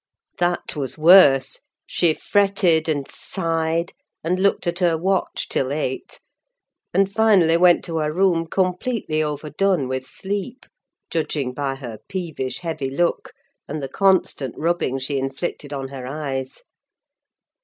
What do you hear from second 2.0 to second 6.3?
fretted and sighed, and looked at her watch till eight,